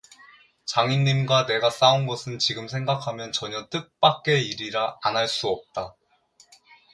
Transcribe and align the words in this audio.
장인님과 0.65 1.45
내가 1.45 1.69
싸운 1.69 2.07
것은 2.07 2.39
지금 2.39 2.67
생각하면 2.67 3.31
전혀 3.31 3.67
뜻밖의 3.67 4.47
일이라 4.47 4.97
안할 5.03 5.27
수 5.27 5.45
없다. 5.47 5.95